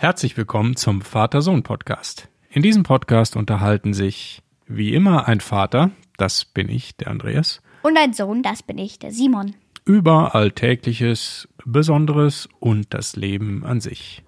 Herzlich 0.00 0.34
willkommen 0.38 0.76
zum 0.76 1.02
Vater-Sohn-Podcast. 1.02 2.30
In 2.48 2.62
diesem 2.62 2.84
Podcast 2.84 3.36
unterhalten 3.36 3.92
sich 3.92 4.40
wie 4.66 4.94
immer 4.94 5.28
ein 5.28 5.40
Vater, 5.40 5.90
das 6.16 6.46
bin 6.46 6.70
ich, 6.70 6.96
der 6.96 7.08
Andreas, 7.08 7.60
Und 7.82 7.98
ein 7.98 8.14
Sohn, 8.14 8.42
das 8.42 8.62
bin 8.62 8.78
ich, 8.78 8.98
der 8.98 9.12
Simon. 9.12 9.54
über 9.84 10.34
Alltägliches, 10.34 11.48
Besonderes 11.66 12.48
und 12.60 12.94
das 12.94 13.14
Leben 13.14 13.62
an 13.62 13.82
sich. 13.82 14.24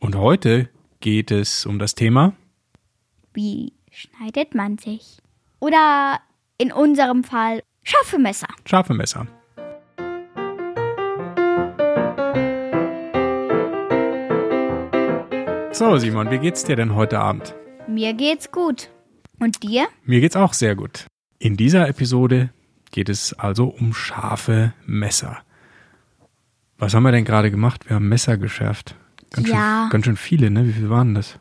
Und 0.00 0.16
heute 0.16 0.68
geht 1.00 1.30
es 1.30 1.64
um 1.64 1.78
das 1.78 1.94
Thema 1.94 2.34
Wie 3.32 3.72
schneidet 3.90 4.54
man 4.54 4.76
sich? 4.76 5.22
Oder 5.60 6.20
in 6.58 6.72
unserem 6.72 7.24
Fall 7.24 7.62
scharfe 7.84 8.18
Messer. 8.18 8.48
scharfe 8.66 8.92
Messer. 8.92 9.26
So, 15.78 15.98
Simon, 15.98 16.30
wie 16.30 16.38
geht's 16.38 16.64
dir 16.64 16.74
denn 16.76 16.94
heute 16.94 17.18
Abend? 17.18 17.54
Mir 17.86 18.14
geht's 18.14 18.50
gut. 18.50 18.88
Und 19.38 19.62
dir? 19.62 19.86
Mir 20.04 20.20
geht's 20.22 20.34
auch 20.36 20.54
sehr 20.54 20.74
gut. 20.74 21.04
In 21.38 21.58
dieser 21.58 21.86
Episode 21.88 22.48
geht 22.92 23.10
es 23.10 23.34
also 23.38 23.66
um 23.66 23.92
scharfe 23.92 24.72
Messer. 24.86 25.36
Was 26.78 26.94
haben 26.94 27.02
wir 27.02 27.12
denn 27.12 27.26
gerade 27.26 27.50
gemacht? 27.50 27.88
Wir 27.90 27.96
haben 27.96 28.08
Messer 28.08 28.38
geschärft. 28.38 28.94
Ganz, 29.32 29.48
Ja. 29.48 29.82
schön, 29.82 29.90
ganz 29.90 30.04
schön 30.06 30.16
viele, 30.16 30.50
ne? 30.50 30.66
Wie 30.66 30.72
viele 30.72 30.88
waren 30.88 31.14
das? 31.14 31.38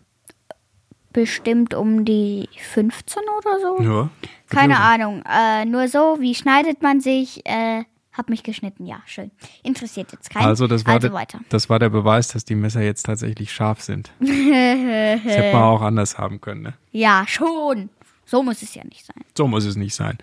Bestimmt 1.14 1.74
um 1.74 2.04
die 2.04 2.50
15 2.60 3.24
oder 3.38 3.60
so? 3.62 3.82
Ja. 3.84 4.10
Keine 4.50 4.80
Ahnung. 4.82 5.24
Äh, 5.26 5.64
nur 5.64 5.88
so, 5.88 6.18
wie 6.20 6.36
schneidet 6.36 6.82
man 6.84 7.00
sich? 7.00 7.42
Äh, 7.46 7.86
hab 8.18 8.30
mich 8.30 8.44
geschnitten, 8.44 8.86
ja, 8.86 9.02
schön. 9.06 9.32
Interessiert 9.64 10.12
jetzt 10.12 10.30
keinen. 10.30 10.46
Also 10.46 10.68
das 10.68 10.86
war, 10.86 10.96
also 10.96 11.10
der, 11.10 11.16
weiter. 11.16 11.40
das 11.50 11.70
war 11.70 11.80
der 11.80 11.90
Beweis, 11.90 12.30
dass 12.30 12.46
die 12.46 12.56
Messer 12.56 12.82
jetzt 12.82 13.04
tatsächlich 13.04 13.52
scharf 13.52 13.82
sind. 13.82 14.12
Das 14.56 15.34
hätte 15.34 15.54
man 15.54 15.64
auch 15.64 15.82
anders 15.82 16.18
haben 16.18 16.40
können, 16.42 16.62
ne? 16.62 16.74
Ja, 16.92 17.26
schon. 17.28 17.90
So 18.26 18.44
muss 18.44 18.62
es 18.62 18.74
ja 18.76 18.84
nicht 18.84 19.06
sein. 19.06 19.24
So 19.38 19.48
muss 19.48 19.66
es 19.66 19.76
nicht 19.76 19.94
sein. 19.96 20.18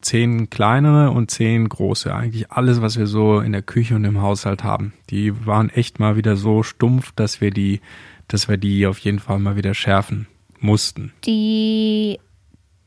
Zehn 0.00 0.50
kleinere 0.50 1.10
und 1.10 1.30
zehn 1.30 1.68
große. 1.68 2.14
Eigentlich 2.14 2.50
alles, 2.50 2.80
was 2.80 2.98
wir 2.98 3.06
so 3.06 3.40
in 3.40 3.52
der 3.52 3.62
Küche 3.62 3.94
und 3.94 4.04
im 4.04 4.20
Haushalt 4.20 4.62
haben. 4.64 4.92
Die 5.10 5.46
waren 5.46 5.70
echt 5.70 5.98
mal 5.98 6.16
wieder 6.16 6.36
so 6.36 6.62
stumpf, 6.62 7.12
dass 7.12 7.40
wir 7.40 7.50
die, 7.50 7.80
dass 8.28 8.48
wir 8.48 8.56
die 8.56 8.86
auf 8.86 8.98
jeden 8.98 9.18
Fall 9.18 9.38
mal 9.38 9.56
wieder 9.56 9.74
schärfen 9.74 10.26
mussten. 10.60 11.12
Die, 11.24 12.18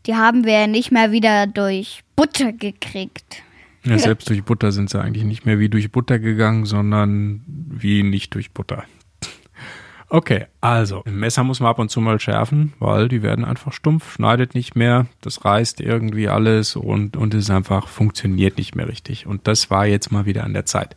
die 0.06 0.16
haben 0.16 0.45
wir 0.45 0.67
nicht 0.67 0.91
mehr 0.91 1.11
wieder 1.11 1.47
durch 1.47 2.03
Butter 2.16 2.52
gekriegt. 2.52 3.44
Ja, 3.83 3.97
selbst 3.97 4.30
durch 4.30 4.44
Butter 4.44 4.72
sind 4.72 4.89
sie 4.89 5.02
eigentlich 5.02 5.23
nicht 5.23 5.45
mehr 5.45 5.59
wie 5.59 5.69
durch 5.69 5.91
Butter 5.91 6.19
gegangen, 6.19 6.66
sondern 6.66 7.41
wie 7.47 8.03
nicht 8.03 8.33
durch 8.35 8.52
Butter. 8.52 8.83
Okay, 10.11 10.47
also, 10.59 11.03
ein 11.05 11.19
Messer 11.19 11.44
muss 11.44 11.59
man 11.59 11.69
ab 11.69 11.77
und 11.77 11.91
zu 11.91 12.02
mal 12.02 12.19
schärfen, 12.19 12.73
weil 12.80 13.09
die 13.09 13.22
werden 13.22 13.45
einfach 13.45 13.72
stumpf, 13.72 14.13
schneidet 14.13 14.55
nicht 14.55 14.75
mehr, 14.75 15.05
das 15.22 15.45
reißt 15.45 15.81
irgendwie 15.81 16.27
alles 16.27 16.75
und, 16.75 17.16
und 17.16 17.35
es 17.35 17.52
einfach 17.52 17.88
funktioniert 17.88 18.57
nicht 18.57 18.75
mehr 18.75 18.88
richtig. 18.88 19.27
Und 19.27 19.47
das 19.47 19.69
war 19.69 19.85
jetzt 19.85 20.11
mal 20.11 20.25
wieder 20.25 20.45
an 20.45 20.53
der 20.53 20.66
Zeit. 20.66 20.95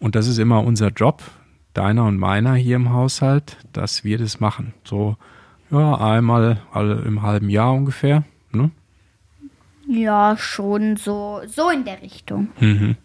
Und 0.00 0.16
das 0.16 0.26
ist 0.26 0.38
immer 0.38 0.64
unser 0.64 0.88
Job, 0.88 1.22
deiner 1.72 2.04
und 2.04 2.18
meiner 2.18 2.54
hier 2.54 2.74
im 2.74 2.92
Haushalt, 2.92 3.58
dass 3.72 4.02
wir 4.02 4.18
das 4.18 4.40
machen. 4.40 4.74
So, 4.82 5.16
ja, 5.70 5.94
einmal 5.94 6.60
alle 6.72 7.02
im 7.02 7.22
halben 7.22 7.50
Jahr 7.50 7.72
ungefähr, 7.72 8.24
ne? 8.50 8.72
Ja, 9.88 10.36
schon 10.36 10.96
so, 10.98 11.40
so 11.46 11.70
in 11.70 11.84
der 11.86 12.02
Richtung. 12.02 12.48
Mhm. 12.60 12.96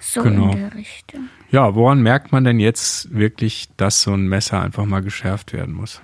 So 0.00 0.22
Genau. 0.24 0.50
in 0.50 0.58
der 0.58 0.74
Richtung. 0.74 1.28
Ja, 1.50 1.76
woran 1.76 2.02
merkt 2.02 2.32
man 2.32 2.42
denn 2.42 2.58
jetzt 2.58 3.14
wirklich, 3.14 3.68
dass 3.76 4.02
so 4.02 4.12
ein 4.14 4.26
Messer 4.26 4.60
einfach 4.60 4.84
mal 4.84 5.00
geschärft 5.00 5.52
werden 5.52 5.74
muss? 5.74 6.02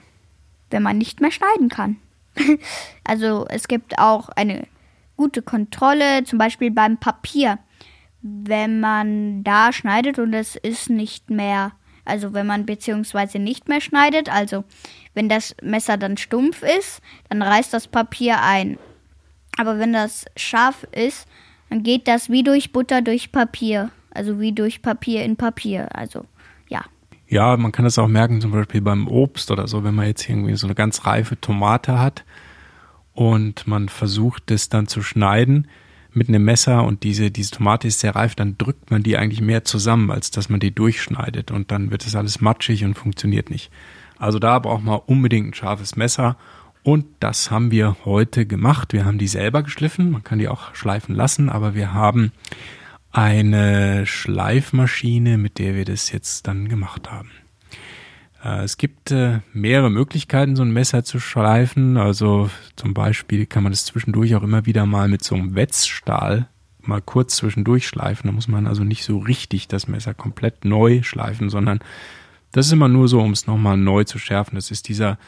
Wenn 0.70 0.84
man 0.84 0.98
nicht 0.98 1.20
mehr 1.20 1.32
schneiden 1.32 1.68
kann. 1.68 1.96
also 3.04 3.46
es 3.48 3.66
gibt 3.66 3.98
auch 3.98 4.28
eine 4.30 4.68
gute 5.16 5.42
Kontrolle, 5.42 6.22
zum 6.24 6.38
Beispiel 6.38 6.70
beim 6.70 6.98
Papier. 6.98 7.58
Wenn 8.22 8.78
man 8.80 9.42
da 9.42 9.72
schneidet 9.72 10.18
und 10.20 10.32
es 10.32 10.54
ist 10.54 10.90
nicht 10.90 11.28
mehr, 11.28 11.72
also 12.04 12.32
wenn 12.34 12.46
man 12.46 12.66
beziehungsweise 12.66 13.40
nicht 13.40 13.68
mehr 13.68 13.80
schneidet, 13.80 14.28
also 14.32 14.64
wenn 15.12 15.28
das 15.28 15.56
Messer 15.60 15.96
dann 15.96 16.16
stumpf 16.16 16.62
ist, 16.62 17.02
dann 17.28 17.42
reißt 17.42 17.74
das 17.74 17.88
Papier 17.88 18.42
ein. 18.42 18.78
Aber 19.56 19.78
wenn 19.78 19.92
das 19.92 20.24
scharf 20.36 20.84
ist, 20.92 21.26
dann 21.70 21.82
geht 21.82 22.08
das 22.08 22.30
wie 22.30 22.42
durch 22.42 22.72
Butter 22.72 23.02
durch 23.02 23.32
Papier. 23.32 23.90
Also 24.10 24.40
wie 24.40 24.52
durch 24.52 24.82
Papier 24.82 25.24
in 25.24 25.36
Papier. 25.36 25.88
Also 25.96 26.24
ja. 26.68 26.84
Ja, 27.28 27.56
man 27.56 27.72
kann 27.72 27.84
das 27.84 27.98
auch 27.98 28.08
merken, 28.08 28.40
zum 28.40 28.52
Beispiel 28.52 28.80
beim 28.80 29.08
Obst 29.08 29.50
oder 29.50 29.66
so, 29.66 29.84
wenn 29.84 29.94
man 29.94 30.06
jetzt 30.06 30.28
irgendwie 30.28 30.54
so 30.56 30.66
eine 30.66 30.74
ganz 30.74 31.04
reife 31.06 31.40
Tomate 31.40 31.98
hat 31.98 32.24
und 33.12 33.66
man 33.66 33.88
versucht 33.88 34.50
es 34.50 34.68
dann 34.68 34.86
zu 34.86 35.02
schneiden 35.02 35.68
mit 36.12 36.28
einem 36.28 36.44
Messer 36.44 36.84
und 36.84 37.02
diese, 37.02 37.30
diese 37.30 37.50
Tomate 37.50 37.88
ist 37.88 38.00
sehr 38.00 38.14
reif, 38.14 38.36
dann 38.36 38.56
drückt 38.56 38.90
man 38.90 39.02
die 39.02 39.16
eigentlich 39.16 39.40
mehr 39.40 39.64
zusammen, 39.64 40.10
als 40.10 40.30
dass 40.30 40.48
man 40.48 40.60
die 40.60 40.72
durchschneidet 40.72 41.50
und 41.50 41.72
dann 41.72 41.90
wird 41.90 42.06
es 42.06 42.14
alles 42.14 42.40
matschig 42.40 42.84
und 42.84 42.94
funktioniert 42.94 43.50
nicht. 43.50 43.70
Also 44.16 44.38
da 44.38 44.58
braucht 44.60 44.84
man 44.84 45.00
unbedingt 45.06 45.48
ein 45.48 45.54
scharfes 45.54 45.96
Messer 45.96 46.36
und 46.84 47.06
das 47.18 47.50
haben 47.50 47.70
wir 47.72 47.96
heute 48.04 48.46
gemacht. 48.46 48.92
Wir 48.92 49.04
haben 49.04 49.18
die 49.18 49.26
selber 49.26 49.62
geschliffen, 49.64 50.10
man 50.12 50.22
kann 50.22 50.38
die 50.38 50.48
auch 50.48 50.74
schleifen 50.74 51.14
lassen, 51.14 51.48
aber 51.48 51.74
wir 51.74 51.92
haben 51.92 52.30
eine 53.10 54.06
Schleifmaschine, 54.06 55.38
mit 55.38 55.58
der 55.58 55.74
wir 55.74 55.84
das 55.84 56.12
jetzt 56.12 56.46
dann 56.46 56.68
gemacht 56.68 57.10
haben. 57.10 57.30
Äh, 58.44 58.64
Es 58.64 58.76
gibt 58.76 59.10
äh, 59.10 59.40
mehrere 59.52 59.90
Möglichkeiten, 59.90 60.56
so 60.56 60.62
ein 60.62 60.72
Messer 60.72 61.04
zu 61.04 61.18
schleifen. 61.18 61.96
Also 61.96 62.50
zum 62.76 62.92
Beispiel 62.92 63.46
kann 63.46 63.62
man 63.62 63.72
das 63.72 63.86
zwischendurch 63.86 64.34
auch 64.34 64.42
immer 64.42 64.66
wieder 64.66 64.84
mal 64.86 65.08
mit 65.08 65.24
so 65.24 65.34
einem 65.34 65.54
Wetzstahl 65.54 66.48
mal 66.82 67.00
kurz 67.00 67.36
zwischendurch 67.36 67.86
schleifen. 67.88 68.28
Da 68.28 68.32
muss 68.32 68.48
man 68.48 68.66
also 68.66 68.84
nicht 68.84 69.04
so 69.04 69.18
richtig 69.18 69.68
das 69.68 69.88
Messer 69.88 70.12
komplett 70.12 70.64
neu 70.66 71.02
schleifen, 71.02 71.48
sondern 71.48 71.80
das 72.52 72.66
ist 72.66 72.72
immer 72.72 72.88
nur 72.88 73.08
so, 73.08 73.20
um 73.20 73.32
es 73.32 73.46
nochmal 73.46 73.76
neu 73.78 74.04
zu 74.04 74.18
schärfen. 74.18 74.56
Das 74.56 74.70
ist 74.70 74.88
dieser, 74.88 75.18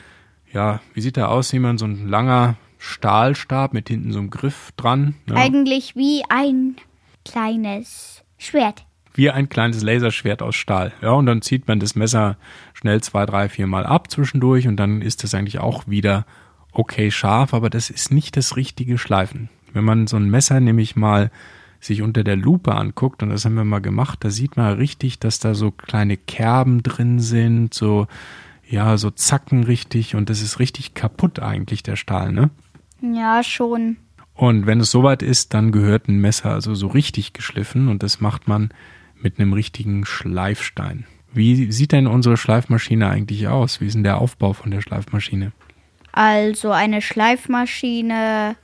ja, 0.53 0.81
wie 0.95 1.01
sieht 1.01 1.17
der 1.17 1.31
aus, 1.31 1.53
jemand 1.53 1.79
so 1.81 1.87
ein 1.87 2.09
langer 2.09 2.57
Stahlstab 2.79 3.73
mit 3.75 3.89
hinten 3.89 4.13
so 4.13 4.19
einem 4.19 4.31
Griff 4.31 4.73
dran. 4.77 5.15
Ja. 5.29 5.37
Eigentlich 5.37 5.97
wie 5.97 6.23
ein 6.29 6.77
kleines 7.25 8.23
Schwert. 8.39 8.85
wie 9.17 9.31
ein 9.31 9.49
kleines 9.49 9.83
Laserschwert 9.83 10.43
aus 10.43 10.55
Stahl. 10.55 10.93
Ja, 11.01 11.11
und 11.13 11.27
dann 11.27 11.43
zieht 11.43 11.67
man 11.67 11.81
das 11.81 11.95
Messer 11.97 12.37
schnell 12.75 13.01
zwei, 13.03 13.25
drei, 13.27 13.49
vier 13.49 13.67
Mal 13.67 13.87
ab 13.87 14.11
zwischendurch 14.11 14.69
und 14.69 14.77
dann 14.77 15.03
ist 15.03 15.25
das 15.25 15.35
eigentlich 15.35 15.59
auch 15.59 15.89
wieder 15.89 16.27
okay 16.73 17.11
scharf, 17.11 17.55
aber 17.55 17.71
das 17.71 17.89
ist 17.89 18.13
nicht 18.13 18.37
das 18.37 18.57
richtige 18.57 18.99
Schleifen. 18.99 19.49
Wenn 19.73 19.85
man 19.85 20.07
so 20.07 20.17
ein 20.17 20.29
Messer 20.31 20.61
nämlich 20.61 20.97
mal 20.97 21.31
sich 21.81 22.03
unter 22.03 22.25
der 22.25 22.37
Lupe 22.37 22.75
anguckt, 22.75 23.23
und 23.23 23.31
das 23.31 23.45
haben 23.45 23.55
wir 23.55 23.65
mal 23.65 23.81
gemacht, 23.81 24.19
da 24.23 24.31
sieht 24.31 24.57
man 24.57 24.75
richtig, 24.75 25.19
dass 25.19 25.39
da 25.39 25.55
so 25.55 25.71
kleine 25.71 26.17
Kerben 26.17 26.83
drin 26.83 27.19
sind, 27.21 27.73
so, 27.73 28.07
ja, 28.69 28.97
so 28.97 29.11
Zacken 29.11 29.65
richtig 29.65 30.15
und 30.15 30.29
das 30.29 30.43
ist 30.43 30.59
richtig 30.59 30.95
kaputt 30.95 31.39
eigentlich, 31.41 31.83
der 31.83 31.97
Stahl, 31.97 32.33
ne? 32.33 32.51
Ja, 33.01 33.43
schon. 33.43 33.97
Und 34.35 34.67
wenn 34.67 34.81
es 34.81 34.91
soweit 34.91 35.23
ist, 35.23 35.55
dann 35.55 35.73
gehört 35.73 36.09
ein 36.09 36.21
Messer 36.21 36.51
also 36.51 36.75
so 36.75 36.89
richtig 36.89 37.33
geschliffen 37.33 37.89
und 37.89 38.03
das 38.03 38.21
macht 38.21 38.49
man 38.49 38.71
mit 39.21 39.39
einem 39.39 39.53
richtigen 39.53 40.05
Schleifstein. 40.05 41.07
Wie 41.33 41.71
sieht 41.71 41.93
denn 41.93 42.07
unsere 42.07 42.37
Schleifmaschine 42.37 43.09
eigentlich 43.09 43.49
aus? 43.49 43.81
Wie 43.81 43.87
ist 43.87 43.95
denn 43.95 44.05
der 44.05 44.19
Aufbau 44.19 44.53
von 44.53 44.71
der 44.71 44.81
Schleifmaschine? 44.81 45.53
Also 46.13 46.71
eine 46.71 47.03
Schleifmaschine 47.03 48.57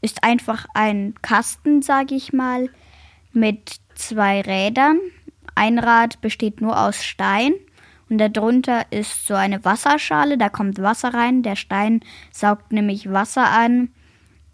ist 0.00 0.24
einfach 0.24 0.66
ein 0.74 1.14
Kasten, 1.22 1.82
sage 1.82 2.14
ich 2.14 2.32
mal, 2.32 2.68
mit 3.32 3.76
zwei 3.94 4.40
Rädern. 4.40 4.98
Ein 5.54 5.78
Rad 5.78 6.20
besteht 6.20 6.60
nur 6.60 6.80
aus 6.80 7.04
Stein 7.04 7.54
und 8.12 8.18
darunter 8.18 8.84
ist 8.90 9.26
so 9.26 9.32
eine 9.32 9.64
Wasserschale, 9.64 10.36
da 10.36 10.50
kommt 10.50 10.82
Wasser 10.82 11.14
rein. 11.14 11.42
Der 11.42 11.56
Stein 11.56 12.00
saugt 12.30 12.70
nämlich 12.70 13.10
Wasser 13.10 13.48
an, 13.48 13.88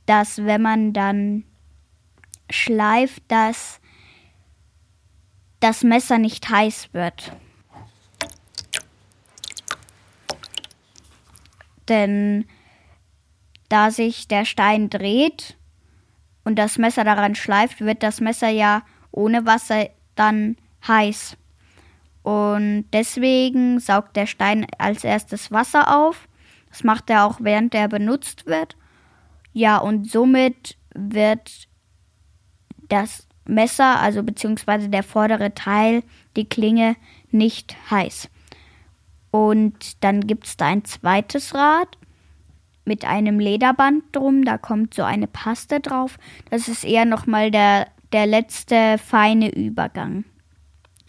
dass 0.06 0.44
wenn 0.44 0.62
man 0.62 0.92
dann 0.92 1.42
schleift, 2.48 3.20
dass 3.26 3.80
das 5.58 5.82
Messer 5.82 6.18
nicht 6.18 6.48
heiß 6.48 6.90
wird. 6.92 7.32
Denn 11.88 12.46
da 13.68 13.90
sich 13.90 14.28
der 14.28 14.44
Stein 14.44 14.88
dreht 14.88 15.56
und 16.44 16.60
das 16.60 16.78
Messer 16.78 17.02
daran 17.02 17.34
schleift, 17.34 17.80
wird 17.80 18.04
das 18.04 18.20
Messer 18.20 18.50
ja 18.50 18.82
ohne 19.10 19.46
Wasser 19.46 19.88
dann 20.14 20.56
heiß. 20.86 21.36
Und 22.28 22.84
deswegen 22.92 23.80
saugt 23.80 24.14
der 24.14 24.26
Stein 24.26 24.66
als 24.76 25.02
erstes 25.02 25.50
Wasser 25.50 25.96
auf. 25.96 26.28
Das 26.68 26.84
macht 26.84 27.08
er 27.08 27.24
auch 27.24 27.38
während 27.40 27.74
er 27.74 27.88
benutzt 27.88 28.44
wird. 28.44 28.76
Ja, 29.54 29.78
und 29.78 30.10
somit 30.10 30.76
wird 30.94 31.68
das 32.90 33.26
Messer, 33.46 33.98
also 34.00 34.22
beziehungsweise 34.22 34.90
der 34.90 35.04
vordere 35.04 35.54
Teil, 35.54 36.02
die 36.36 36.46
Klinge, 36.46 36.96
nicht 37.30 37.74
heiß. 37.90 38.28
Und 39.30 40.04
dann 40.04 40.26
gibt 40.26 40.48
es 40.48 40.58
da 40.58 40.66
ein 40.66 40.84
zweites 40.84 41.54
Rad 41.54 41.96
mit 42.84 43.06
einem 43.06 43.40
Lederband 43.40 44.04
drum. 44.12 44.44
Da 44.44 44.58
kommt 44.58 44.92
so 44.92 45.02
eine 45.02 45.28
Paste 45.28 45.80
drauf. 45.80 46.18
Das 46.50 46.68
ist 46.68 46.84
eher 46.84 47.06
nochmal 47.06 47.50
der, 47.50 47.86
der 48.12 48.26
letzte 48.26 48.98
feine 48.98 49.50
Übergang. 49.50 50.26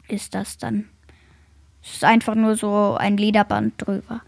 Ist 0.08 0.34
das 0.34 0.58
dann. 0.58 0.88
Es 1.84 1.94
ist 1.94 2.04
einfach 2.04 2.36
nur 2.36 2.56
so 2.56 2.96
ein 3.00 3.18
Lederband 3.18 3.74
drüber. 3.78 4.22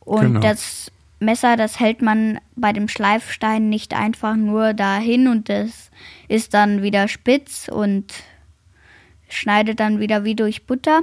Und 0.00 0.20
Genau. 0.34 0.40
das 0.40 0.90
Messer, 1.20 1.56
das 1.56 1.78
hält 1.78 2.02
man 2.02 2.40
bei 2.56 2.72
dem 2.72 2.88
Schleifstein 2.88 3.68
nicht 3.68 3.94
einfach 3.94 4.34
nur 4.34 4.74
dahin 4.74 5.28
und 5.28 5.48
das 5.48 5.90
ist 6.28 6.52
dann 6.54 6.82
wieder 6.82 7.06
spitz 7.08 7.68
und 7.68 8.12
schneidet 9.28 9.78
dann 9.80 10.00
wieder 10.00 10.24
wie 10.24 10.34
durch 10.34 10.66
Butter, 10.66 11.02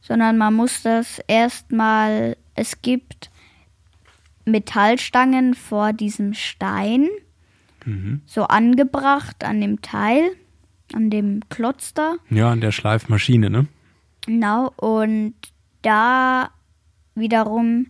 sondern 0.00 0.38
man 0.38 0.54
muss 0.54 0.82
das 0.82 1.20
erstmal, 1.26 2.36
es 2.54 2.82
gibt 2.82 3.30
Metallstangen 4.44 5.54
vor 5.54 5.92
diesem 5.92 6.34
Stein, 6.34 7.08
Mhm. 7.84 8.22
so 8.26 8.44
angebracht 8.44 9.44
an 9.44 9.60
dem 9.60 9.82
Teil, 9.82 10.22
an 10.94 11.10
dem 11.10 11.40
Klotz 11.48 11.94
da. 11.94 12.14
Ja, 12.30 12.50
an 12.50 12.60
der 12.60 12.72
Schleifmaschine, 12.72 13.50
ne? 13.50 13.66
Genau, 14.28 14.74
und 14.76 15.32
da 15.80 16.50
wiederum 17.14 17.86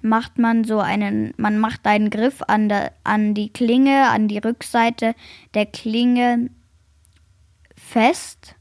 macht 0.00 0.38
man 0.38 0.64
so 0.64 0.80
einen, 0.80 1.34
man 1.36 1.58
macht 1.58 1.86
einen 1.86 2.08
Griff 2.08 2.40
an, 2.48 2.70
der, 2.70 2.94
an 3.04 3.34
die 3.34 3.52
Klinge, 3.52 4.08
an 4.08 4.26
die 4.26 4.38
Rückseite 4.38 5.14
der 5.52 5.66
Klinge 5.66 6.48
fest. 7.76 8.56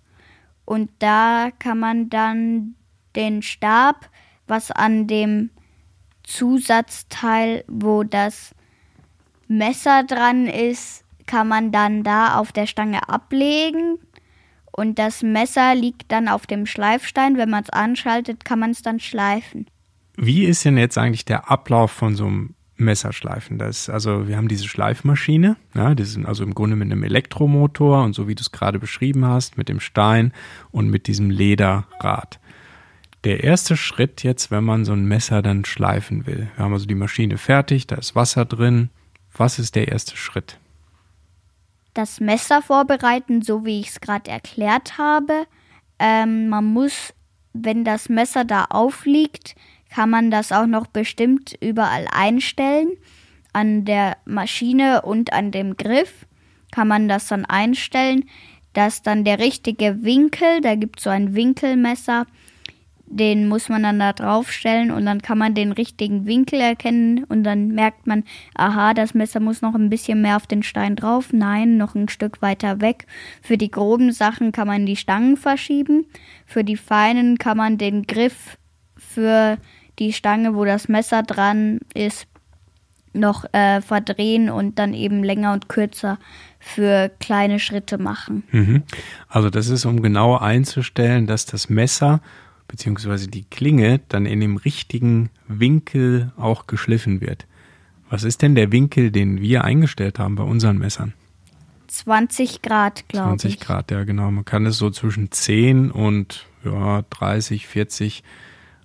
Und 0.65 0.91
da 0.99 1.51
kann 1.59 1.79
man 1.79 2.09
dann 2.09 2.75
den 3.15 3.41
Stab, 3.41 4.09
was 4.45 4.69
an 4.69 5.07
dem 5.07 5.49
Zusatzteil, 6.23 7.63
wo 7.69 8.03
das 8.03 8.53
Messer 9.47 10.03
dran 10.03 10.45
ist, 10.45 11.05
kann 11.25 11.47
man 11.47 11.71
dann 11.71 12.03
da 12.03 12.37
auf 12.37 12.51
der 12.51 12.65
Stange 12.67 13.07
ablegen 13.07 13.97
und 14.75 14.97
das 14.97 15.21
Messer 15.21 15.75
liegt 15.75 16.11
dann 16.11 16.27
auf 16.27 16.47
dem 16.47 16.65
Schleifstein. 16.65 17.37
Wenn 17.37 17.49
man 17.49 17.63
es 17.63 17.69
anschaltet, 17.69 18.43
kann 18.43 18.59
man 18.59 18.71
es 18.71 18.81
dann 18.81 18.99
schleifen. 18.99 19.67
Wie 20.17 20.45
ist 20.45 20.65
denn 20.65 20.77
jetzt 20.77 20.97
eigentlich 20.97 21.25
der 21.25 21.49
Ablauf 21.49 21.91
von 21.91 22.15
so 22.15 22.25
einem 22.25 22.55
Messerschleifen? 22.75 23.59
Das, 23.59 23.89
also 23.89 24.27
wir 24.27 24.35
haben 24.35 24.47
diese 24.47 24.67
Schleifmaschine, 24.67 25.57
ja, 25.75 25.93
das 25.93 26.09
ist 26.09 26.25
also 26.25 26.43
im 26.43 26.55
Grunde 26.55 26.75
mit 26.75 26.91
einem 26.91 27.03
Elektromotor 27.03 28.03
und 28.03 28.13
so 28.13 28.27
wie 28.27 28.35
du 28.35 28.41
es 28.41 28.51
gerade 28.51 28.79
beschrieben 28.79 29.25
hast, 29.25 29.57
mit 29.57 29.69
dem 29.69 29.79
Stein 29.79 30.33
und 30.71 30.89
mit 30.89 31.07
diesem 31.07 31.29
Lederrad. 31.29 32.39
Der 33.23 33.43
erste 33.43 33.77
Schritt 33.77 34.23
jetzt, 34.23 34.51
wenn 34.51 34.63
man 34.63 34.85
so 34.85 34.93
ein 34.93 35.05
Messer 35.05 35.41
dann 35.41 35.65
schleifen 35.65 36.25
will. 36.25 36.49
Wir 36.55 36.65
haben 36.65 36.73
also 36.73 36.85
die 36.85 36.95
Maschine 36.95 37.37
fertig, 37.37 37.87
da 37.87 37.95
ist 37.95 38.15
Wasser 38.15 38.45
drin. 38.45 38.89
Was 39.35 39.59
ist 39.59 39.75
der 39.75 39.87
erste 39.87 40.17
Schritt? 40.17 40.57
Das 41.93 42.19
Messer 42.19 42.61
vorbereiten, 42.61 43.41
so 43.41 43.65
wie 43.65 43.79
ich 43.79 43.89
es 43.89 44.01
gerade 44.01 44.31
erklärt 44.31 44.97
habe. 44.97 45.45
Ähm, 45.99 46.49
man 46.49 46.65
muss, 46.65 47.13
wenn 47.53 47.83
das 47.83 48.09
Messer 48.09 48.45
da 48.45 48.65
aufliegt, 48.65 49.55
kann 49.89 50.09
man 50.09 50.31
das 50.31 50.51
auch 50.51 50.65
noch 50.65 50.87
bestimmt 50.87 51.55
überall 51.61 52.07
einstellen. 52.11 52.91
An 53.53 53.85
der 53.85 54.17
Maschine 54.25 55.03
und 55.03 55.33
an 55.33 55.51
dem 55.51 55.77
Griff 55.77 56.25
kann 56.71 56.87
man 56.87 57.07
das 57.07 57.27
dann 57.27 57.45
einstellen, 57.45 58.25
dass 58.73 59.03
dann 59.03 59.23
der 59.23 59.37
richtige 59.37 60.03
Winkel, 60.03 60.61
da 60.61 60.73
gibt 60.75 60.97
es 60.97 61.03
so 61.03 61.11
ein 61.11 61.35
Winkelmesser, 61.35 62.25
den 63.05 63.47
muss 63.47 63.69
man 63.69 63.83
dann 63.83 63.99
da 63.99 64.13
draufstellen 64.13 64.89
und 64.91 65.05
dann 65.05 65.21
kann 65.21 65.37
man 65.37 65.53
den 65.53 65.71
richtigen 65.71 66.25
Winkel 66.25 66.59
erkennen 66.59 67.25
und 67.25 67.43
dann 67.43 67.67
merkt 67.69 68.07
man, 68.07 68.23
aha, 68.55 68.93
das 68.93 69.13
Messer 69.13 69.39
muss 69.39 69.61
noch 69.61 69.75
ein 69.75 69.89
bisschen 69.89 70.21
mehr 70.21 70.37
auf 70.37 70.47
den 70.47 70.63
Stein 70.63 70.95
drauf, 70.95 71.31
nein, 71.31 71.77
noch 71.77 71.95
ein 71.95 72.09
Stück 72.09 72.41
weiter 72.41 72.81
weg. 72.81 73.05
Für 73.41 73.57
die 73.57 73.71
groben 73.71 74.11
Sachen 74.11 74.51
kann 74.51 74.67
man 74.67 74.85
die 74.85 74.95
Stangen 74.95 75.37
verschieben, 75.37 76.05
für 76.45 76.63
die 76.63 76.77
feinen 76.77 77.37
kann 77.37 77.57
man 77.57 77.77
den 77.77 78.03
Griff 78.03 78.57
für 78.95 79.57
die 79.99 80.13
Stange, 80.13 80.55
wo 80.55 80.65
das 80.65 80.87
Messer 80.87 81.23
dran 81.23 81.79
ist, 81.93 82.27
noch 83.13 83.45
äh, 83.53 83.81
verdrehen 83.81 84.49
und 84.49 84.79
dann 84.79 84.95
eben 84.95 85.23
länger 85.23 85.53
und 85.53 85.69
kürzer 85.69 86.17
für 86.59 87.11
kleine 87.19 87.59
Schritte 87.59 87.99
machen. 87.99 88.43
Mhm. 88.51 88.83
Also 89.27 89.51
das 89.51 89.67
ist, 89.69 89.85
um 89.85 90.01
genau 90.01 90.37
einzustellen, 90.37 91.27
dass 91.27 91.45
das 91.45 91.69
Messer 91.69 92.21
beziehungsweise 92.67 93.27
die 93.27 93.43
Klinge 93.43 94.01
dann 94.09 94.25
in 94.25 94.39
dem 94.39 94.57
richtigen 94.57 95.29
Winkel 95.47 96.31
auch 96.37 96.67
geschliffen 96.67 97.21
wird. 97.21 97.47
Was 98.09 98.23
ist 98.23 98.41
denn 98.41 98.55
der 98.55 98.71
Winkel, 98.71 99.11
den 99.11 99.41
wir 99.41 99.63
eingestellt 99.63 100.19
haben 100.19 100.35
bei 100.35 100.43
unseren 100.43 100.77
Messern? 100.77 101.13
20 101.87 102.61
Grad, 102.61 103.07
glaube 103.07 103.35
ich. 103.35 103.41
20 103.41 103.59
Grad, 103.59 103.91
ja 103.91 104.03
genau. 104.03 104.31
Man 104.31 104.45
kann 104.45 104.65
es 104.65 104.77
so 104.77 104.89
zwischen 104.89 105.31
10 105.31 105.91
und 105.91 106.47
ja, 106.63 107.03
30, 107.09 107.67
40 107.67 108.23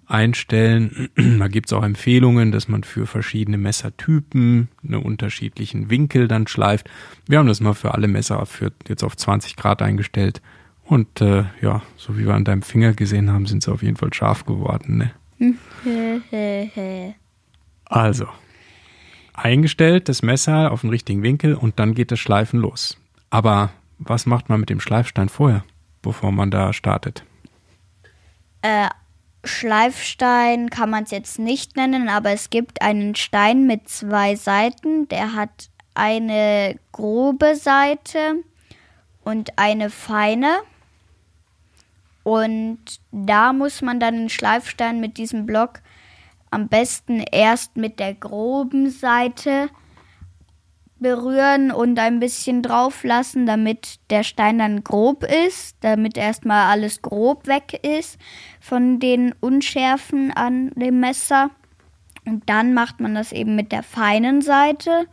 einstellen. 0.06 1.08
Da 1.38 1.48
gibt 1.48 1.68
es 1.68 1.72
auch 1.72 1.84
Empfehlungen, 1.84 2.52
dass 2.52 2.68
man 2.68 2.82
für 2.84 3.06
verschiedene 3.06 3.58
Messertypen 3.58 4.68
einen 4.82 5.02
unterschiedlichen 5.02 5.90
Winkel 5.90 6.28
dann 6.28 6.46
schleift. 6.46 6.90
Wir 7.26 7.38
haben 7.38 7.46
das 7.46 7.60
mal 7.60 7.74
für 7.74 7.94
alle 7.94 8.08
Messer 8.08 8.44
für 8.46 8.72
jetzt 8.88 9.04
auf 9.04 9.16
20 9.16 9.56
Grad 9.56 9.82
eingestellt. 9.82 10.42
Und 10.88 11.20
äh, 11.20 11.44
ja, 11.60 11.82
so 11.96 12.16
wie 12.16 12.24
wir 12.24 12.34
an 12.34 12.44
deinem 12.44 12.62
Finger 12.62 12.94
gesehen 12.94 13.30
haben, 13.30 13.44
sind 13.44 13.62
sie 13.62 13.70
auf 13.70 13.82
jeden 13.82 13.96
Fall 13.96 14.12
scharf 14.12 14.44
geworden. 14.46 15.12
Ne? 15.38 15.54
Also, 17.90 18.26
eingestellt, 19.32 20.10
das 20.10 20.20
Messer 20.22 20.72
auf 20.72 20.82
den 20.82 20.90
richtigen 20.90 21.22
Winkel 21.22 21.54
und 21.54 21.78
dann 21.78 21.94
geht 21.94 22.10
das 22.10 22.18
Schleifen 22.18 22.60
los. 22.60 22.98
Aber 23.30 23.70
was 23.98 24.26
macht 24.26 24.50
man 24.50 24.60
mit 24.60 24.68
dem 24.68 24.80
Schleifstein 24.80 25.30
vorher, 25.30 25.64
bevor 26.02 26.32
man 26.32 26.50
da 26.50 26.74
startet? 26.74 27.24
Äh, 28.60 28.88
Schleifstein 29.42 30.68
kann 30.68 30.90
man 30.90 31.04
es 31.04 31.12
jetzt 31.12 31.38
nicht 31.38 31.76
nennen, 31.76 32.08
aber 32.10 32.30
es 32.32 32.50
gibt 32.50 32.82
einen 32.82 33.14
Stein 33.14 33.66
mit 33.66 33.88
zwei 33.88 34.36
Seiten. 34.36 35.08
Der 35.08 35.34
hat 35.34 35.70
eine 35.94 36.78
grobe 36.92 37.56
Seite 37.56 38.42
und 39.24 39.58
eine 39.58 39.88
feine. 39.88 40.58
Und 42.28 43.00
da 43.10 43.54
muss 43.54 43.80
man 43.80 44.00
dann 44.00 44.14
den 44.14 44.28
Schleifstein 44.28 45.00
mit 45.00 45.16
diesem 45.16 45.46
Block 45.46 45.80
am 46.50 46.68
besten 46.68 47.20
erst 47.20 47.78
mit 47.78 47.98
der 47.98 48.12
groben 48.12 48.90
Seite 48.90 49.70
berühren 50.98 51.70
und 51.70 51.98
ein 51.98 52.20
bisschen 52.20 52.60
drauf 52.60 53.02
lassen, 53.02 53.46
damit 53.46 53.98
der 54.10 54.24
Stein 54.24 54.58
dann 54.58 54.84
grob 54.84 55.24
ist, 55.24 55.78
damit 55.80 56.18
erstmal 56.18 56.66
alles 56.70 57.00
grob 57.00 57.46
weg 57.46 57.80
ist 57.82 58.18
von 58.60 59.00
den 59.00 59.34
Unschärfen 59.40 60.30
an 60.30 60.68
dem 60.76 61.00
Messer. 61.00 61.48
Und 62.26 62.46
dann 62.50 62.74
macht 62.74 63.00
man 63.00 63.14
das 63.14 63.32
eben 63.32 63.56
mit 63.56 63.72
der 63.72 63.82
feinen 63.82 64.42
Seite, 64.42 65.06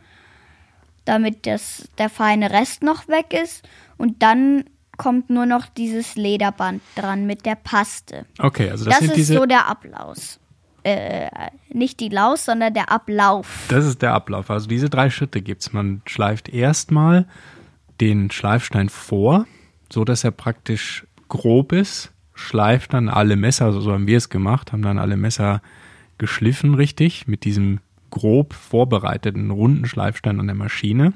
damit 1.06 1.46
das, 1.46 1.88
der 1.96 2.10
feine 2.10 2.50
Rest 2.50 2.82
noch 2.82 3.08
weg 3.08 3.32
ist. 3.32 3.66
Und 3.96 4.22
dann 4.22 4.64
kommt 4.96 5.30
nur 5.30 5.46
noch 5.46 5.66
dieses 5.66 6.16
Lederband 6.16 6.82
dran 6.94 7.26
mit 7.26 7.44
der 7.46 7.54
Paste. 7.56 8.26
Okay, 8.38 8.70
also 8.70 8.84
das, 8.84 8.94
Das, 8.94 9.00
sind 9.00 9.10
ist 9.10 9.16
diese. 9.16 9.34
so 9.34 9.46
der 9.46 9.68
Ablauf. 9.68 10.38
Äh, 10.82 11.28
nicht 11.72 11.98
die 12.00 12.08
Laus, 12.08 12.44
sondern 12.44 12.72
der 12.72 12.92
Ablauf. 12.92 13.66
Das 13.68 13.84
ist 13.84 14.02
der 14.02 14.14
Ablauf. 14.14 14.50
Also 14.50 14.68
diese 14.68 14.88
drei 14.88 15.10
Schritte 15.10 15.42
gibt's. 15.42 15.72
Man 15.72 16.02
schleift 16.06 16.48
erstmal 16.48 17.26
den 18.00 18.30
Schleifstein 18.30 18.88
vor, 18.88 19.46
so 19.90 20.04
dass 20.04 20.22
er 20.22 20.30
praktisch 20.30 21.04
grob 21.28 21.72
ist, 21.72 22.12
schleift 22.34 22.92
dann 22.92 23.08
alle 23.08 23.36
Messer, 23.36 23.64
also 23.66 23.80
so 23.80 23.92
haben 23.92 24.06
wir 24.06 24.18
es 24.18 24.28
gemacht, 24.28 24.72
haben 24.72 24.82
dann 24.82 24.98
alle 24.98 25.16
Messer 25.16 25.60
geschliffen 26.18 26.74
richtig 26.74 27.26
mit 27.26 27.44
diesem 27.44 27.80
grob 28.10 28.54
vorbereiteten 28.54 29.50
runden 29.50 29.86
Schleifstein 29.86 30.38
an 30.38 30.46
der 30.46 30.56
Maschine. 30.56 31.12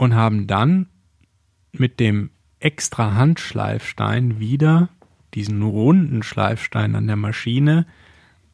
Und 0.00 0.14
haben 0.14 0.46
dann 0.46 0.86
mit 1.72 2.00
dem 2.00 2.30
extra 2.58 3.14
Handschleifstein 3.16 4.40
wieder 4.40 4.88
diesen 5.34 5.60
runden 5.60 6.22
Schleifstein 6.22 6.94
an 6.94 7.06
der 7.06 7.16
Maschine 7.16 7.86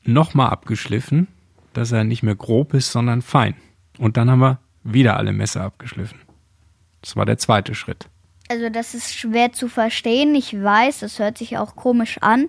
nochmal 0.03 0.51
abgeschliffen, 0.51 1.29
dass 1.73 1.93
er 1.93 2.03
nicht 2.03 2.25
mehr 2.25 2.35
grob 2.35 2.75
ist, 2.75 2.91
sondern 2.91 3.23
fein. 3.23 3.55
Und 3.97 4.17
dann 4.17 4.29
haben 4.29 4.41
wir 4.41 4.59
wieder 4.83 5.17
alle 5.17 5.33
Messer 5.33 5.63
abgeschliffen. 5.63 6.19
Das 7.01 7.15
war 7.15 7.25
der 7.27 7.39
zweite 7.39 7.77
Schritt. 7.77 8.09
Also 8.49 8.69
das 8.69 8.95
ist 8.95 9.15
schwer 9.15 9.53
zu 9.53 9.69
verstehen. 9.69 10.35
Ich 10.35 10.53
weiß, 10.53 10.99
das 10.99 11.21
hört 11.21 11.39
sich 11.39 11.59
auch 11.59 11.77
komisch 11.77 12.19
an, 12.23 12.49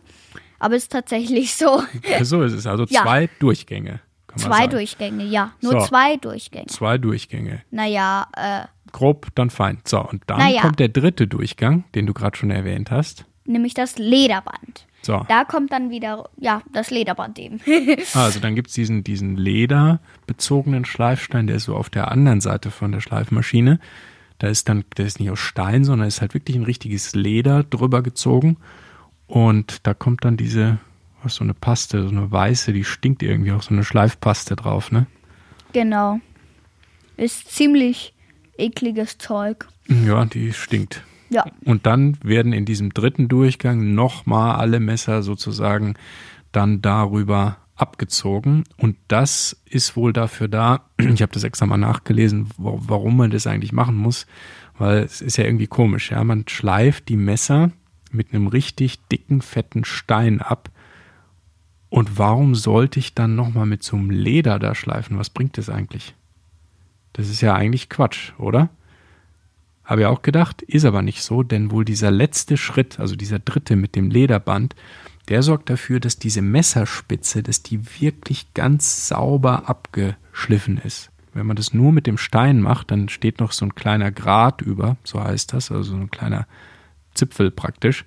aber 0.58 0.76
es 0.76 0.84
ist 0.84 0.92
tatsächlich 0.92 1.54
so. 1.56 1.84
So 2.24 2.42
ist 2.42 2.54
es. 2.54 2.66
Also 2.66 2.86
Ja. 2.90 3.04
zwei 3.04 3.30
Durchgänge. 3.38 4.00
Zwei. 4.38 4.66
Durchgänge, 4.68 5.24
ja. 5.24 5.54
Nur 5.62 5.82
So. 5.82 5.88
zwei 5.88 6.18
Durchgänge. 6.18 6.68
Zwei 6.68 6.98
Durchgänge. 6.98 7.62
Naja, 7.72 8.28
äh, 8.36 8.66
Grob, 8.98 9.28
dann 9.36 9.50
fein. 9.50 9.78
So, 9.86 10.02
und 10.04 10.24
dann 10.28 10.40
Naja. 10.40 10.62
kommt 10.62 10.80
der 10.80 10.90
dritte 10.90 11.28
Durchgang, 11.28 11.84
den 11.96 12.06
du 12.08 12.14
gerade 12.14 12.36
schon 12.36 12.50
erwähnt 12.52 12.90
hast. 12.92 13.26
nämlich 13.46 13.74
das 13.74 13.98
Lederband. 13.98 14.86
So, 15.04 15.24
Da 15.30 15.46
kommt 15.46 15.72
dann 15.72 15.90
wieder, 15.90 16.28
ja, 16.38 16.62
das 16.74 16.90
Lederband 16.90 17.40
eben. 17.40 17.62
also 18.14 18.40
dann 18.42 18.56
gibt 18.56 18.68
es 18.70 18.74
diesen, 18.74 19.04
diesen 19.06 19.38
lederbezogenen 19.38 20.84
Schleifstein, 20.86 21.48
der 21.48 21.58
ist 21.58 21.64
so 21.66 21.76
auf 21.76 21.90
der 21.90 22.12
anderen 22.12 22.42
Seite 22.42 22.72
von 22.72 22.92
der 22.92 23.00
Schleifmaschine. 23.00 23.80
Da 24.40 24.48
ist 24.48 24.68
dann, 24.70 24.84
der 24.98 25.06
ist 25.06 25.20
nicht 25.20 25.30
aus 25.32 25.40
Stein, 25.40 25.84
sondern 25.86 26.08
ist 26.08 26.20
halt 26.22 26.34
wirklich 26.34 26.58
ein 26.58 26.64
richtiges 26.64 27.16
Leder 27.16 27.64
drüber 27.64 28.02
gezogen. 28.04 28.58
Und 29.28 29.86
da 29.88 29.94
kommt 29.94 30.26
dann 30.26 30.36
diese, 30.36 30.78
was 31.24 31.36
so 31.36 31.44
eine 31.44 31.54
Paste, 31.54 32.04
so 32.04 32.10
eine 32.10 32.30
weiße, 32.32 32.74
die 32.74 32.84
stinkt 32.84 33.24
irgendwie 33.24 33.52
auch 33.54 33.62
so 33.62 33.74
eine 33.74 33.84
Schleifpaste 33.84 34.56
drauf, 34.56 34.92
ne? 34.92 35.06
genau. 35.74 36.20
Ist 37.18 37.52
ziemlich 37.52 38.14
ekliges 38.58 39.18
Zeug. 39.18 39.68
Ja, 39.88 40.26
die 40.26 40.54
stinkt. 40.54 41.04
Ja, 41.30 41.46
Und 41.66 41.86
dann 41.86 42.18
werden 42.24 42.54
in 42.54 42.66
diesem 42.66 42.94
dritten 42.94 43.28
Durchgang 43.28 43.94
nochmal 43.94 44.56
alle 44.56 44.80
Messer 44.80 45.24
sozusagen 45.24 45.96
dann 46.54 46.82
darüber 46.82 47.58
abgezogen. 47.76 48.64
Und 48.78 48.96
das 49.10 49.62
ist 49.66 49.96
wohl 49.98 50.14
dafür 50.14 50.48
da, 50.48 50.86
ich 50.98 51.22
habe 51.22 51.34
das 51.34 51.44
extra 51.44 51.66
mal 51.66 51.78
nachgelesen, 51.78 52.48
wa- 52.58 52.78
warum 52.80 53.18
man 53.18 53.30
das 53.32 53.46
eigentlich 53.46 53.74
machen 53.74 53.96
muss, 53.98 54.26
weil 54.78 55.00
es 55.00 55.22
ist 55.22 55.38
ja 55.38 55.44
irgendwie 55.44 55.68
komisch. 55.68 56.12
Ja? 56.12 56.24
Man 56.24 56.46
schleift 56.48 57.10
die 57.10 57.18
Messer 57.18 57.72
mit 58.12 58.34
einem 58.34 58.48
richtig 58.48 59.00
dicken, 59.12 59.42
fetten 59.42 59.84
Stein 59.84 60.42
ab. 60.42 60.70
Und 61.90 62.18
warum 62.18 62.56
sollte 62.56 63.00
ich 63.00 63.14
dann 63.16 63.36
nochmal 63.36 63.66
mit 63.66 63.84
so 63.84 63.96
einem 63.98 64.10
Leder 64.10 64.60
da 64.60 64.76
schleifen? 64.76 65.18
Was 65.18 65.30
bringt 65.30 65.58
das 65.58 65.70
eigentlich? 65.70 66.16
Das 67.18 67.30
ist 67.30 67.42
ja 67.42 67.54
eigentlich 67.54 67.90
Quatsch, 67.90 68.32
oder? 68.38 68.70
Habe 69.84 70.02
ja 70.02 70.10
auch 70.10 70.22
gedacht, 70.22 70.62
ist 70.62 70.86
aber 70.86 71.02
nicht 71.02 71.24
so, 71.24 71.44
denn 71.44 71.72
wohl 71.72 71.84
dieser 71.84 72.12
letzte 72.12 72.58
Schritt, 72.58 73.00
also 73.00 73.16
dieser 73.16 73.40
dritte 73.40 73.76
mit 73.76 73.96
dem 73.96 74.10
Lederband, 74.10 74.76
der 75.28 75.44
sorgt 75.44 75.70
dafür, 75.70 76.00
dass 76.00 76.20
diese 76.20 76.42
Messerspitze, 76.42 77.44
dass 77.44 77.64
die 77.64 77.82
wirklich 78.00 78.54
ganz 78.54 79.08
sauber 79.08 79.68
abgeschliffen 79.68 80.78
ist. 80.78 81.10
Wenn 81.34 81.46
man 81.46 81.56
das 81.56 81.74
nur 81.74 81.92
mit 81.92 82.08
dem 82.08 82.18
Stein 82.18 82.62
macht, 82.62 82.92
dann 82.92 83.10
steht 83.10 83.40
noch 83.40 83.52
so 83.52 83.66
ein 83.66 83.76
kleiner 83.76 84.12
Grat 84.12 84.62
über, 84.62 84.98
so 85.04 85.24
heißt 85.24 85.54
das, 85.54 85.72
also 85.72 85.92
so 85.92 85.96
ein 85.96 86.12
kleiner 86.12 86.48
Zipfel 87.14 87.52
praktisch. 87.52 88.06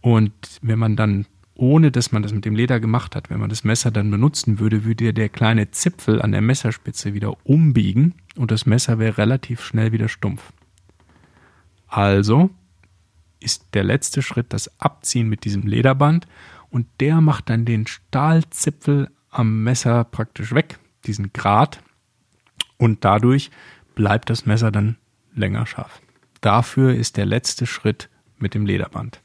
Und 0.00 0.32
wenn 0.62 0.78
man 0.78 0.96
dann, 0.96 1.26
ohne 1.60 1.90
dass 1.90 2.10
man 2.10 2.22
das 2.22 2.32
mit 2.32 2.46
dem 2.46 2.56
Leder 2.56 2.80
gemacht 2.80 3.14
hat, 3.14 3.28
wenn 3.28 3.38
man 3.38 3.50
das 3.50 3.64
Messer 3.64 3.90
dann 3.90 4.10
benutzen 4.10 4.58
würde, 4.58 4.84
würde 4.84 5.12
der 5.12 5.28
kleine 5.28 5.70
Zipfel 5.70 6.22
an 6.22 6.32
der 6.32 6.40
Messerspitze 6.40 7.12
wieder 7.12 7.36
umbiegen 7.46 8.14
und 8.36 8.50
das 8.50 8.64
Messer 8.64 8.98
wäre 8.98 9.18
relativ 9.18 9.60
schnell 9.60 9.92
wieder 9.92 10.08
stumpf. 10.08 10.52
Also 11.86 12.48
ist 13.40 13.74
der 13.74 13.84
letzte 13.84 14.22
Schritt 14.22 14.54
das 14.54 14.80
Abziehen 14.80 15.28
mit 15.28 15.44
diesem 15.44 15.66
Lederband 15.66 16.26
und 16.70 16.86
der 16.98 17.20
macht 17.20 17.50
dann 17.50 17.66
den 17.66 17.86
Stahlzipfel 17.86 19.10
am 19.28 19.62
Messer 19.62 20.04
praktisch 20.04 20.54
weg, 20.54 20.78
diesen 21.06 21.30
Grat, 21.34 21.82
und 22.78 23.04
dadurch 23.04 23.50
bleibt 23.94 24.30
das 24.30 24.46
Messer 24.46 24.70
dann 24.70 24.96
länger 25.34 25.66
scharf. 25.66 26.00
Dafür 26.40 26.94
ist 26.94 27.18
der 27.18 27.26
letzte 27.26 27.66
Schritt 27.66 28.08
mit 28.38 28.54
dem 28.54 28.64
Lederband. 28.64 29.20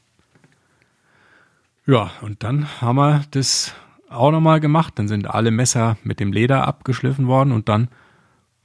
Ja, 1.86 2.10
und 2.22 2.42
dann 2.42 2.80
haben 2.80 2.96
wir 2.96 3.24
das 3.30 3.74
auch 4.08 4.30
nochmal 4.30 4.60
gemacht. 4.60 4.94
Dann 4.98 5.08
sind 5.08 5.26
alle 5.28 5.50
Messer 5.50 5.96
mit 6.02 6.20
dem 6.20 6.32
Leder 6.32 6.66
abgeschliffen 6.66 7.26
worden 7.28 7.52
und 7.52 7.68
dann, 7.68 7.88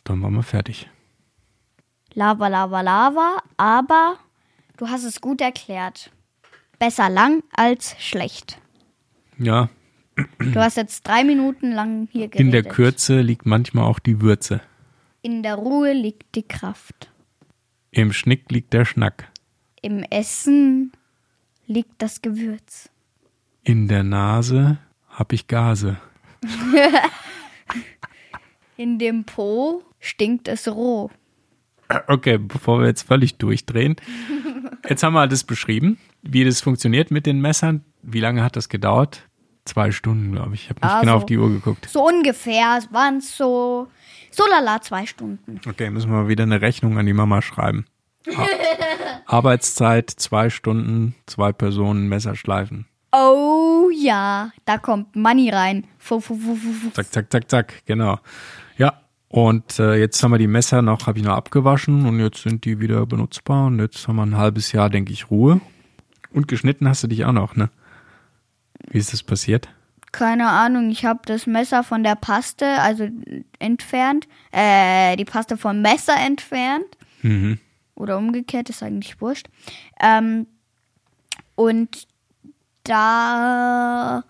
dann 0.04 0.22
waren 0.22 0.34
wir 0.34 0.44
fertig. 0.44 0.90
Lava, 2.14 2.48
Lava, 2.48 2.82
Lava, 2.82 3.38
aber 3.58 4.18
du 4.78 4.88
hast 4.90 5.04
es 5.04 5.22
gut 5.22 5.40
erklärt. 5.42 6.12
Besser 6.80 7.10
lang 7.10 7.44
als 7.54 7.96
schlecht. 8.00 8.60
Ja, 9.38 9.70
Du 10.40 10.60
hast 10.60 10.78
jetzt 10.78 11.08
drei 11.08 11.24
Minuten 11.24 11.72
lang 11.72 12.08
hier 12.12 12.28
geredet. 12.28 12.40
in 12.40 12.52
der 12.52 12.64
Kürze 12.64 13.22
liegt 13.22 13.46
manchmal 13.46 13.86
auch 13.86 13.98
die 13.98 14.22
Würze. 14.22 14.62
In 15.22 15.42
der 15.42 15.56
Ruhe 15.56 15.94
liegt 15.94 16.36
die 16.36 16.44
Kraft. 16.48 17.10
Im 17.92 18.12
Schnick 18.14 18.52
liegt 18.52 18.74
der 18.74 18.86
Schnack. 18.86 19.32
Im 19.82 20.04
Essen 20.04 20.92
liegt 21.66 22.02
das 22.02 22.22
Gewürz. 22.22 22.90
In 23.64 23.88
der 23.88 24.04
Nase 24.04 24.78
hab 25.10 25.34
ich 25.34 25.48
Gase. 25.48 25.98
In 28.78 28.98
dem 28.98 29.24
Po 29.26 29.84
stinkt 30.00 30.48
es 30.48 30.68
roh. 30.68 31.10
Okay, 32.08 32.38
bevor 32.38 32.80
wir 32.80 32.88
jetzt 32.88 33.04
völlig 33.04 33.38
durchdrehen. 33.38 33.96
Jetzt 34.88 35.04
haben 35.04 35.14
wir 35.14 35.28
das 35.28 35.44
beschrieben, 35.44 36.00
wie 36.22 36.44
das 36.46 36.62
funktioniert 36.62 37.12
mit 37.12 37.26
den 37.26 37.42
Messern. 37.42 37.84
Wie 38.02 38.22
lange 38.22 38.44
hat 38.44 38.56
das 38.56 38.70
gedauert? 38.70 39.28
Zwei 39.66 39.92
Stunden, 39.92 40.32
glaube 40.32 40.56
ich. 40.56 40.64
Ich 40.64 40.70
habe 40.70 40.80
nicht 40.82 40.92
Ah, 40.92 41.02
genau 41.02 41.18
auf 41.18 41.26
die 41.26 41.38
Uhr 41.38 41.50
geguckt. 41.50 41.88
So 41.90 42.08
ungefähr 42.08 42.80
waren 42.90 43.18
es 43.18 43.38
so, 43.38 43.88
so 44.32 44.44
lala 44.50 44.82
zwei 44.82 45.06
Stunden. 45.06 45.60
Okay, 45.68 45.90
müssen 45.92 46.10
wir 46.12 46.28
wieder 46.28 46.44
eine 46.44 46.62
Rechnung 46.62 46.98
an 46.98 47.06
die 47.06 47.14
Mama 47.14 47.42
schreiben. 47.44 47.86
Ar- 48.36 48.48
Arbeitszeit, 49.28 50.10
zwei 50.10 50.50
Stunden, 50.50 51.14
zwei 51.28 51.52
Personen, 51.52 52.08
Messer 52.10 52.36
schleifen. 52.36 52.88
Oh 53.12 53.90
ja, 53.94 54.52
da 54.66 54.78
kommt 54.78 55.16
Money 55.16 55.50
rein. 55.50 55.86
Fu, 55.98 56.20
fu, 56.20 56.36
fu, 56.36 56.56
fu, 56.56 56.72
fu. 56.72 56.90
Zack, 56.92 57.12
zack, 57.12 57.32
zack, 57.32 57.50
zack, 57.50 57.86
genau. 57.86 58.20
Ja, 58.78 59.02
und 59.28 59.80
äh, 59.80 59.96
jetzt 59.96 60.22
haben 60.24 60.32
wir 60.32 60.38
die 60.38 60.48
Messer 60.48 60.82
noch, 60.82 61.08
habe 61.08 61.20
ich 61.20 61.26
noch 61.26 61.36
abgewaschen 61.36 62.06
und 62.06 62.20
jetzt 62.20 62.42
sind 62.42 62.64
die 62.66 62.80
wieder 62.80 63.06
benutzbar 63.06 63.68
und 63.68 63.80
jetzt 63.80 64.08
haben 64.08 64.16
wir 64.16 64.26
ein 64.26 64.38
halbes 64.38 64.72
Jahr, 64.72 64.90
denke 64.90 65.12
ich, 65.12 65.30
Ruhe. 65.30 65.60
Und 66.32 66.48
geschnitten 66.48 66.88
hast 66.88 67.04
du 67.04 67.08
dich 67.08 67.26
auch 67.26 67.34
noch, 67.34 67.56
ne? 67.56 67.70
Wie 68.90 68.98
ist 68.98 69.14
das 69.14 69.24
passiert? 69.24 69.70
Keine 70.12 70.50
Ahnung, 70.50 70.90
ich 70.90 71.06
habe 71.06 71.22
das 71.26 71.48
Messer 71.48 71.84
von 71.84 72.04
der 72.04 72.16
Paste, 72.16 72.66
also 72.82 73.08
entfernt, 73.60 74.28
äh, 74.52 75.16
die 75.16 75.26
Paste 75.26 75.58
vom 75.58 75.82
Messer 75.82 76.16
entfernt. 76.18 76.98
Mhm. 77.22 77.60
Oder 77.96 78.18
umgekehrt, 78.18 78.70
ist 78.70 78.84
eigentlich 78.84 79.22
wurscht. 79.22 79.48
Ähm, 80.02 80.48
und 81.56 82.08
da 82.84 84.24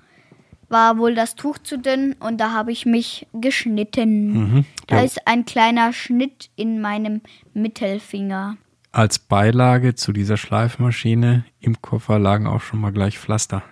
war 0.70 0.98
wohl 0.98 1.16
das 1.16 1.36
Tuch 1.36 1.58
zu 1.58 1.78
dünn 1.78 2.16
und 2.20 2.38
da 2.38 2.52
habe 2.52 2.72
ich 2.72 2.86
mich 2.86 3.28
geschnitten. 3.34 4.34
Mhm. 4.34 4.66
Da 4.88 4.98
Ja. 4.98 5.04
ist 5.04 5.28
ein 5.28 5.46
kleiner 5.46 5.92
Schnitt 5.94 6.50
in 6.56 6.80
meinem 6.80 7.22
Mittelfinger. 7.54 8.56
Als 8.94 9.20
Beilage 9.20 9.96
zu 9.96 10.12
dieser 10.14 10.38
Schleifmaschine 10.38 11.46
im 11.60 11.82
Koffer 11.82 12.20
lagen 12.20 12.48
auch 12.48 12.62
schon 12.62 12.80
mal 12.80 12.92
gleich 12.92 13.18
Pflaster. 13.20 13.64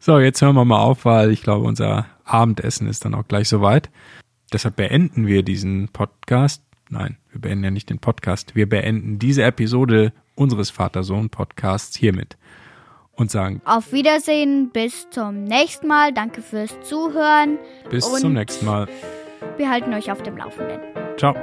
So, 0.00 0.18
jetzt 0.18 0.40
hören 0.42 0.56
wir 0.56 0.64
mal 0.64 0.80
auf, 0.80 1.04
weil 1.04 1.30
ich 1.30 1.42
glaube, 1.42 1.66
unser 1.66 2.06
Abendessen 2.24 2.86
ist 2.88 3.04
dann 3.04 3.14
auch 3.14 3.26
gleich 3.28 3.48
soweit. 3.48 3.90
Deshalb 4.52 4.76
beenden 4.76 5.26
wir 5.26 5.42
diesen 5.42 5.88
Podcast. 5.88 6.62
Nein, 6.88 7.18
wir 7.30 7.40
beenden 7.40 7.64
ja 7.64 7.70
nicht 7.70 7.90
den 7.90 7.98
Podcast. 7.98 8.56
Wir 8.56 8.68
beenden 8.68 9.18
diese 9.18 9.42
Episode 9.44 10.12
unseres 10.34 10.70
Vater-Sohn-Podcasts 10.70 11.96
hiermit 11.96 12.36
und 13.20 13.30
sagen 13.30 13.60
Auf 13.64 13.92
Wiedersehen, 13.92 14.70
bis 14.70 15.08
zum 15.10 15.44
nächsten 15.44 15.86
Mal. 15.86 16.12
Danke 16.12 16.42
fürs 16.42 16.74
Zuhören. 16.82 17.58
bis 17.90 18.10
zum 18.20 18.32
nächsten 18.32 18.66
Mal. 18.66 18.88
Wir 19.56 19.70
halten 19.70 19.92
euch 19.94 20.10
auf 20.10 20.22
dem 20.22 20.36
Laufenden. 20.36 20.80
Ciao. 21.16 21.34